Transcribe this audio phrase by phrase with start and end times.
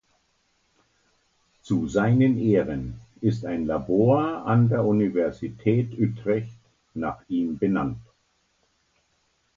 [1.61, 6.57] Zu seinen Ehren ist ein Labor an der Universität Utrecht
[6.95, 8.01] nach ihm benannt.